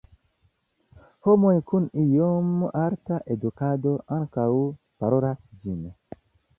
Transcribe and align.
Homoj 1.27 1.51
kun 1.73 1.85
iom 2.05 2.65
alta 2.87 3.21
edukado 3.37 3.95
ankaŭ 4.19 4.51
parolas 5.03 5.49
ĝin. 5.65 5.91